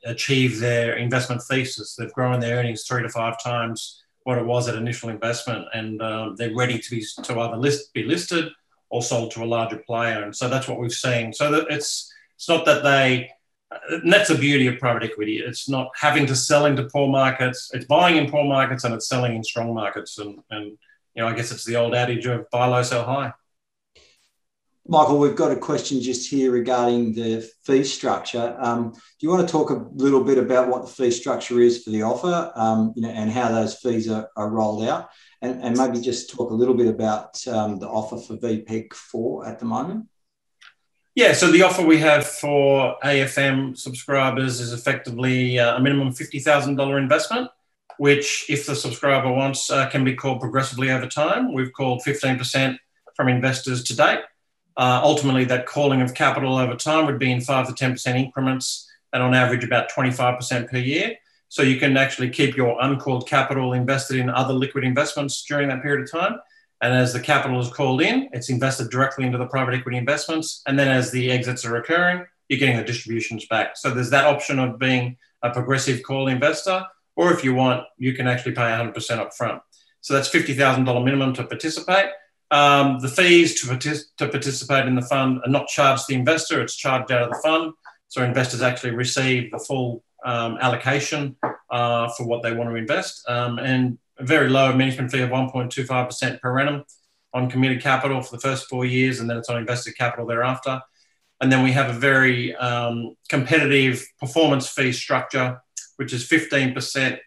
[0.05, 1.95] achieved their investment thesis.
[1.95, 6.01] They've grown their earnings three to five times what it was at initial investment, and
[6.01, 8.45] um, they're ready to be to either list, be listed
[8.89, 10.23] or sold to a larger player.
[10.23, 11.31] And so that's what we've seen.
[11.31, 13.29] So that it's it's not that they
[13.89, 15.39] and that's the beauty of private equity.
[15.39, 17.71] It's not having to sell into poor markets.
[17.73, 20.17] It's buying in poor markets and it's selling in strong markets.
[20.17, 20.77] And, and you
[21.21, 23.33] know, I guess it's the old adage of buy low, sell high.
[24.87, 28.55] Michael, we've got a question just here regarding the fee structure.
[28.59, 31.83] Um, do you want to talk a little bit about what the fee structure is
[31.83, 35.09] for the offer, um, you know, and how those fees are, are rolled out,
[35.41, 39.47] and, and, maybe just talk a little bit about um, the offer for VPEG four
[39.47, 40.05] at the moment?
[41.15, 46.99] Yeah, so the offer we have for AFM subscribers is effectively uh, a minimum $50,000
[46.99, 47.49] investment,
[47.97, 51.53] which, if the subscriber wants, uh, can be called progressively over time.
[51.53, 52.77] We've called 15%
[53.15, 54.19] from investors to date.
[54.75, 58.85] Uh, ultimately, that calling of capital over time would be in 5 to 10% increments
[59.13, 61.15] and on average about 25% per year.
[61.47, 65.81] So you can actually keep your uncalled capital invested in other liquid investments during that
[65.81, 66.39] period of time.
[66.85, 70.61] And as the capital is called in, it's invested directly into the private equity investments.
[70.67, 73.75] And then as the exits are occurring, you're getting the distributions back.
[73.75, 78.13] So there's that option of being a progressive call investor, or if you want, you
[78.13, 79.63] can actually pay 100% up front.
[80.01, 82.11] So that's $50,000 minimum to participate.
[82.51, 86.19] Um, the fees to, partic- to participate in the fund are not charged to the
[86.19, 87.73] investor, it's charged out of the fund.
[88.09, 91.35] So investors actually receive the full um, allocation
[91.71, 93.27] uh, for what they want to invest.
[93.27, 96.83] Um, and a very low management fee of 1.25% per annum
[97.33, 100.81] on committed capital for the first four years, and then it's on invested capital thereafter.
[101.41, 105.61] And then we have a very um, competitive performance fee structure,
[105.97, 107.17] which is 15%,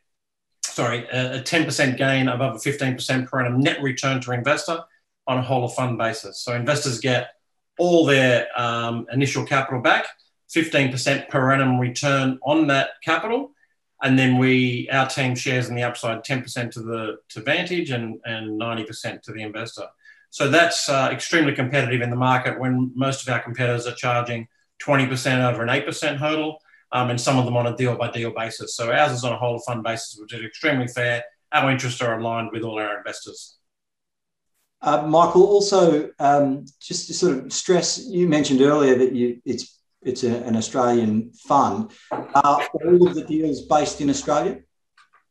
[0.64, 4.81] sorry, a 10% gain above a 15% per annum net return to investor
[5.27, 6.42] on a whole of fund basis.
[6.42, 7.29] So investors get
[7.79, 10.07] all their um, initial capital back,
[10.55, 13.53] 15% per annum return on that capital,
[14.02, 18.20] and then we our team shares in the upside 10% to the to Vantage and
[18.24, 19.87] and 90% to the investor.
[20.30, 24.46] So that's uh, extremely competitive in the market when most of our competitors are charging
[24.82, 26.58] 20% over an 8% hurdle,
[26.92, 28.74] um, and some of them on a deal by deal basis.
[28.76, 31.24] So ours is on a whole fund basis, which is extremely fair.
[31.52, 33.56] Our interests are aligned with all our investors.
[34.80, 39.77] Uh, Michael, also um, just to sort of stress, you mentioned earlier that you, it's
[40.02, 41.92] it's a, an Australian fund.
[42.11, 44.61] Are all of the deals based in Australia?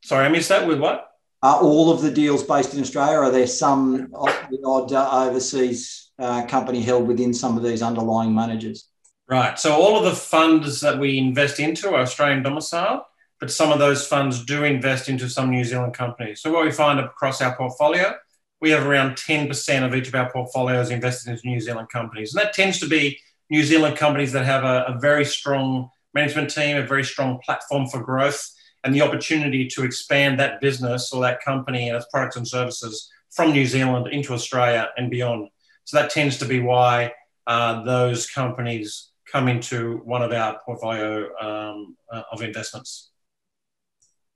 [0.04, 0.68] Sorry, I missed that.
[0.68, 1.10] With what?
[1.44, 3.18] Are all of the deals based in Australia?
[3.20, 8.90] are there some odd uh, overseas uh, company held within some of these underlying managers?
[9.30, 9.60] Right.
[9.60, 13.02] So all of the funds that we invest into are Australian domiciled,
[13.40, 16.42] but some of those funds do invest into some New Zealand companies.
[16.42, 18.16] So what we find across our portfolio,
[18.62, 22.34] we have around 10% of each of our portfolios invested into New Zealand companies.
[22.34, 26.50] And that tends to be New Zealand companies that have a, a very strong management
[26.50, 28.52] team, a very strong platform for growth,
[28.84, 33.10] and the opportunity to expand that business or that company and its products and services
[33.32, 35.50] from New Zealand into Australia and beyond.
[35.86, 37.14] So that tends to be why
[37.46, 43.12] uh, those companies come into one of our portfolio um, uh, of investments.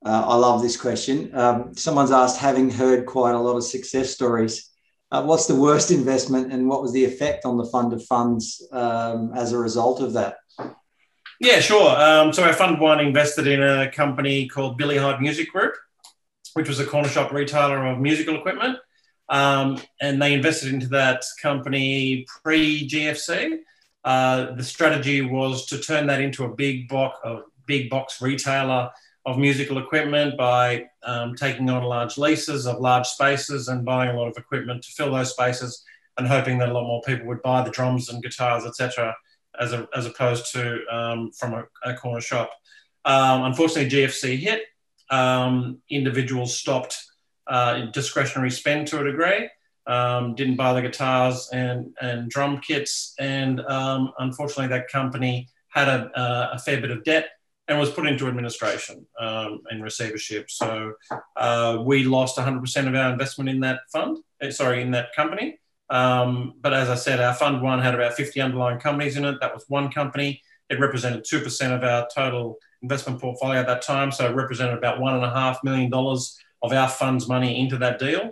[0.06, 1.34] Uh, I love this question.
[1.34, 4.71] Um, someone's asked, having heard quite a lot of success stories,
[5.12, 8.66] uh, what's the worst investment and what was the effect on the fund of funds
[8.72, 10.38] um, as a result of that?
[11.40, 11.90] Yeah, sure.
[11.90, 15.74] Um, so our fund one invested in a company called Billy Hyde Music Group,
[16.54, 18.78] which was a corner shop retailer of musical equipment.
[19.28, 23.60] Um, and they invested into that company pre GFC.
[24.04, 28.92] Uh, the strategy was to turn that into a big box, a big box retailer
[29.26, 34.18] of musical equipment by um, taking on large leases of large spaces and buying a
[34.18, 35.84] lot of equipment to fill those spaces
[36.18, 39.16] and hoping that a lot more people would buy the drums and guitars, etc.,
[39.60, 42.52] as, as opposed to um, from a, a, corner shop.
[43.06, 44.64] Um, unfortunately, GFC hit.
[45.10, 46.98] Um, individuals stopped
[47.48, 49.50] uh, discretionary spend to a degree,
[49.88, 55.88] um, didn't buy the guitars and, and drum kits, and um, unfortunately, that company had
[55.88, 57.30] a, a fair bit of debt
[57.72, 60.52] and was put into administration um, and receivership.
[60.52, 60.94] So
[61.38, 65.58] uh, we lost 100% of our investment in that fund, uh, sorry, in that company.
[65.90, 69.38] Um, but as I said, our fund one had about 50 underlying companies in it.
[69.40, 70.42] That was one company.
[70.70, 74.12] It represented 2% of our total investment portfolio at that time.
[74.12, 78.32] So it represented about $1.5 million of our fund's money into that deal.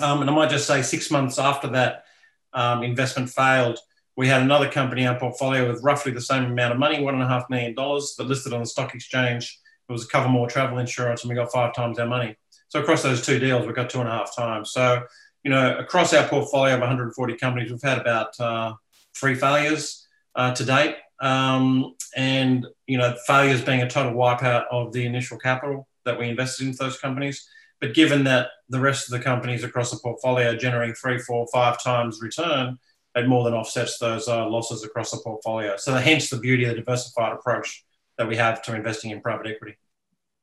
[0.00, 2.04] Um, and I might just say six months after that
[2.52, 3.80] um, investment failed,
[4.20, 7.48] we had another company in our portfolio with roughly the same amount of money, $1.5
[7.48, 9.58] million, that listed on the stock exchange.
[9.88, 12.36] It was a Cover-More travel insurance, and we got five times our money.
[12.68, 14.72] So across those two deals, we got two and a half times.
[14.72, 15.04] So,
[15.42, 18.74] you know, across our portfolio of 140 companies, we've had about uh,
[19.16, 20.96] three failures uh, to date.
[21.22, 26.28] Um, and, you know, failures being a total wipeout of the initial capital that we
[26.28, 27.48] invested into those companies.
[27.80, 31.46] But given that the rest of the companies across the portfolio are generating three, four,
[31.50, 32.78] five times return,
[33.14, 35.76] it more than offsets those uh, losses across the portfolio.
[35.76, 37.84] So hence the beauty of the diversified approach
[38.18, 39.76] that we have to investing in private equity.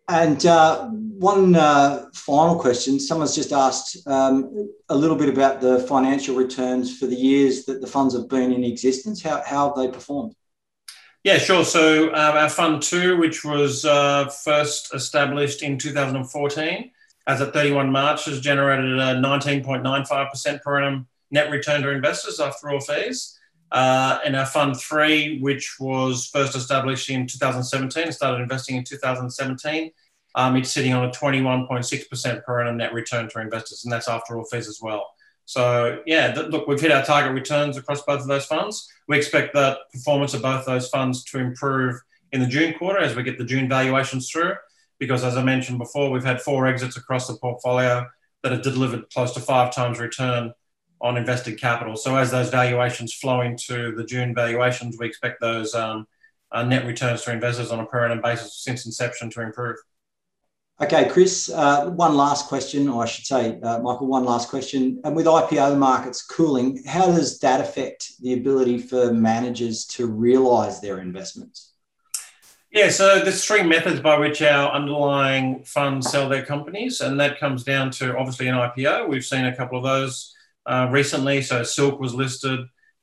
[0.10, 5.80] And uh, one uh, final question someone's just asked um, a little bit about the
[5.80, 9.22] financial returns for the years that the funds have been in existence.
[9.22, 10.34] How, how have they performed?
[11.26, 11.66] Yeah, sure.
[11.66, 16.92] So um, our fund two, which was uh, first established in 2014,
[17.28, 22.70] as at 31 March, has generated a 19.95% per annum net return to investors after
[22.70, 23.38] all fees.
[23.72, 29.92] Uh, and our fund three, which was first established in 2017, started investing in 2017.
[30.36, 34.38] Um, it's sitting on a 21.6% per annum net return to investors, and that's after
[34.38, 35.06] all fees as well.
[35.46, 38.88] So, yeah, th- look, we've hit our target returns across both of those funds.
[39.08, 42.00] We expect the performance of both those funds to improve
[42.32, 44.54] in the June quarter as we get the June valuations through.
[45.00, 48.06] Because, as I mentioned before, we've had four exits across the portfolio
[48.44, 50.54] that have delivered close to five times return
[51.02, 51.96] on invested capital.
[51.96, 56.08] So as those valuations flow into the June valuations, we expect those um,
[56.52, 59.78] uh, net returns to investors on a per annum basis since inception to improve.
[60.80, 65.02] Okay, Chris, uh, one last question, or I should say, uh, Michael, one last question.
[65.04, 70.80] And with IPO markets cooling, how does that affect the ability for managers to realise
[70.80, 71.74] their investments?
[72.72, 77.40] Yeah, so there's three methods by which our underlying funds sell their companies, and that
[77.40, 79.08] comes down to obviously an IPO.
[79.10, 80.36] We've seen a couple of those
[80.68, 81.42] uh, recently.
[81.42, 82.60] So Silk was listed.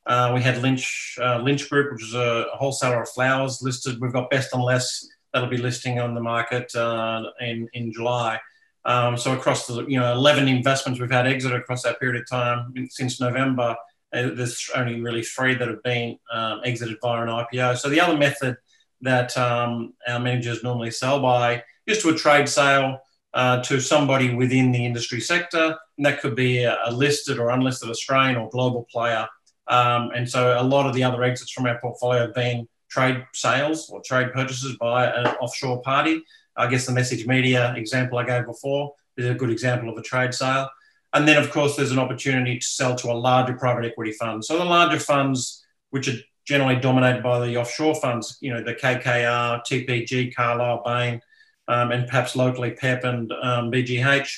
[0.06, 4.00] Uh, we had Lynch uh, Lynch Group, which is a wholesaler of flowers, listed.
[4.00, 8.38] We've got Best and Less that'll be listing on the market uh, in in July.
[8.84, 12.28] Um, so across the you know 11 investments we've had exit across that period of
[12.28, 13.74] time since November.
[14.12, 17.78] There's only really three that have been um, exited via an IPO.
[17.78, 18.56] So the other method
[19.00, 23.00] that um, our managers normally sell by is to a trade sale
[23.35, 25.76] uh, to somebody within the industry sector.
[25.97, 29.26] And that could be a, listed or unlisted Australian or global player.
[29.66, 33.24] Um, and so a lot of the other exits from our portfolio have been trade
[33.32, 36.22] sales or trade purchases by an offshore party.
[36.57, 40.32] I guess the MessageMedia example I gave before is a good example of a trade
[40.32, 40.68] sale.
[41.12, 44.45] And then, of course, there's an opportunity to sell to a larger private equity fund.
[44.45, 48.74] So the larger funds, which are generally dominated by the offshore funds, you know, the
[48.74, 51.20] KKR, TPG, Carlyle, Bain,
[51.68, 54.30] um, and perhaps locally PEP and um, BGH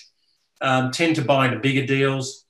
[0.60, 2.44] um, tend to buy into bigger deals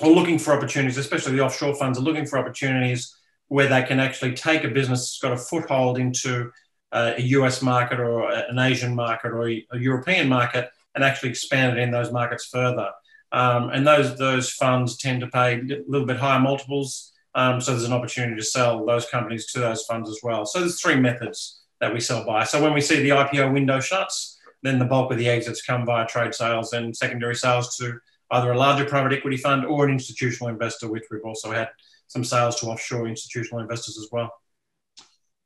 [0.00, 3.14] or looking for opportunities, especially the offshore funds are looking for opportunities
[3.48, 6.50] where they can actually take a business that's got a foothold into
[6.92, 11.76] uh, a US market or an Asian market or a, European market and actually expand
[11.76, 12.90] it in those markets further.
[13.32, 17.12] Um, and those those funds tend to pay a little bit higher multiples.
[17.34, 20.44] Um, so there's an opportunity to sell those companies to those funds as well.
[20.46, 22.44] So there's three methods that we sell by.
[22.44, 25.86] So when we see the IPO window shuts, then the bulk of the exits come
[25.86, 27.98] via trade sales and secondary sales to
[28.32, 31.68] either a larger private equity fund or an institutional investor, which we've also had
[32.06, 34.30] some sales to offshore institutional investors as well.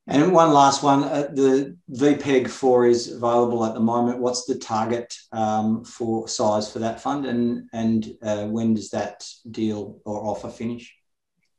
[0.07, 4.19] And one last one, uh, the VPEG 4 is available at the moment.
[4.19, 9.27] What's the target um, for size for that fund and, and uh, when does that
[9.51, 10.95] deal or offer finish?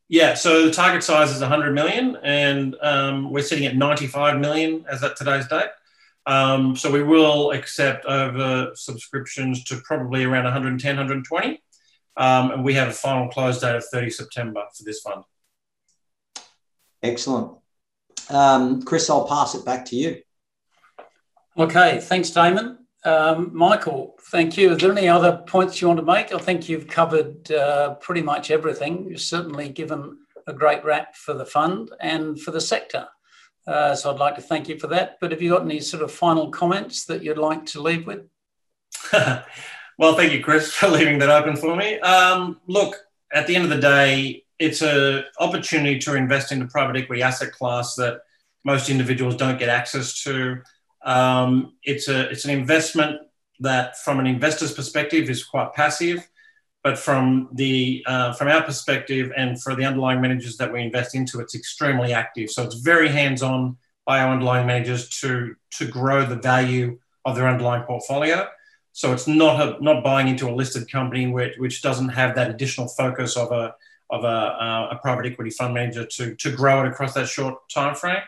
[0.08, 4.86] Yeah, so the target size is 100 million, and um, we're sitting at 95 million
[4.90, 5.70] as at today's date.
[6.28, 11.62] Um, so we will accept over subscriptions to probably around 110, 120.
[12.18, 15.24] Um, and we have a final close date of 30 September for this fund.
[17.04, 17.58] Excellent.
[18.30, 20.22] Um, Chris, I'll pass it back to you.
[21.58, 22.85] Okay, thanks, Damon.
[23.06, 24.74] Um, Michael, thank you.
[24.74, 26.34] Are there any other points you want to make?
[26.34, 29.08] I think you've covered uh, pretty much everything.
[29.08, 33.08] You've certainly given a great rap for the fund and for the sector.
[33.68, 35.18] Uh, so I'd like to thank you for that.
[35.22, 38.26] But have you got any sort of final comments that you'd like to leave with?
[39.14, 42.00] well, thank you, Chris, for leaving that open for me.
[42.00, 42.96] Um, look,
[43.32, 47.22] at the end of the day, it's an opportunity to invest in the private equity
[47.22, 48.22] asset class that
[48.64, 50.58] most individuals don't get access to.
[51.06, 53.22] Um, it's a it's an investment
[53.62, 56.28] that, from an investor's perspective, is quite passive.
[56.86, 61.16] but from the uh, from our perspective and for the underlying managers that we invest
[61.16, 62.52] into, it's extremely active.
[62.52, 67.48] So it's very hands-on by our underlying managers to to grow the value of their
[67.48, 68.48] underlying portfolio.
[68.92, 72.52] So it's not a, not buying into a listed company which, which doesn't have that
[72.52, 73.74] additional focus of a
[74.12, 77.56] of a, uh, a private equity fund manager to to grow it across that short
[77.68, 78.22] time frame.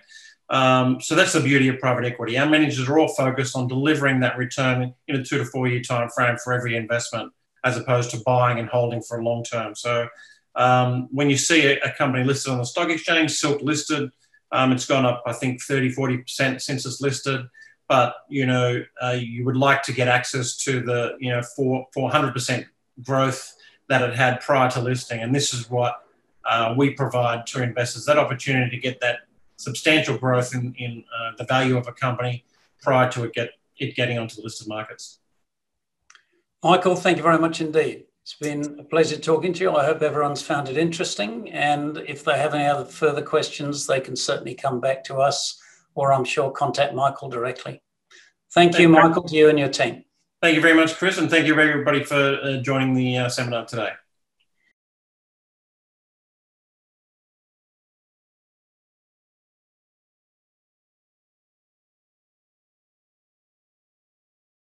[0.49, 2.37] Um, so that's the beauty of private equity.
[2.37, 5.81] Our managers are all focused on delivering that return in a two to four year
[5.81, 7.33] time frame for every investment
[7.65, 9.75] as opposed to buying and holding for a long term.
[9.75, 10.07] So
[10.55, 14.09] um, when you see a, company listed on the stock exchange, Silk listed,
[14.51, 17.41] um, it's gone up, I think, 30, 40% since it's listed.
[17.89, 21.87] But, you know, uh, you would like to get access to the, you know, 4,
[21.95, 22.65] 400%
[23.03, 23.53] growth
[23.89, 25.21] that it had prior to listing.
[25.21, 26.01] And this is what
[26.45, 29.19] uh, we provide to investors, that opportunity to get that
[29.57, 32.45] substantial growth in, in uh, the value of a company
[32.81, 35.19] prior to it, get, it getting onto the listed markets.
[36.63, 38.05] Michael, thank you very much indeed.
[38.23, 39.71] It's been a pleasure talking to you.
[39.71, 41.49] I hope everyone's found it interesting.
[41.51, 45.61] And if they have any other further questions, they can certainly come back to us
[45.95, 47.81] or I'm sure contact Michael directly.
[48.53, 50.03] Thank, thank you, Michael, to you and your team.
[50.41, 53.65] Thank you very much, Chris, and thank you everybody for uh, joining the uh, seminar
[53.65, 53.91] today.